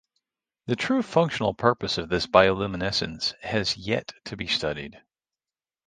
The 0.65 0.75
true 0.75 1.03
functional 1.03 1.53
purpose 1.53 1.99
of 1.99 2.09
this 2.09 2.25
bioluminescence 2.25 3.35
has 3.43 3.77
yet 3.77 4.13
to 4.25 4.35
be 4.35 4.47
studied. 4.47 4.99